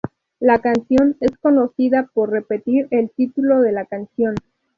[0.39, 4.33] La canción es conocida por repetir el título de la canción.